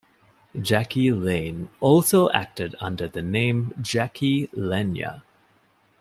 [0.59, 5.21] Jackie Lane also acted under the name "Jackie Lenya".